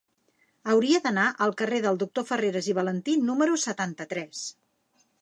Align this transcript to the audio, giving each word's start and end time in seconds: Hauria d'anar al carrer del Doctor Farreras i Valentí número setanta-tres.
Hauria 0.71 1.01
d'anar 1.03 1.25
al 1.47 1.53
carrer 1.59 1.83
del 1.85 2.01
Doctor 2.05 2.27
Farreras 2.31 2.73
i 2.73 2.77
Valentí 2.81 3.19
número 3.31 3.63
setanta-tres. 3.69 4.45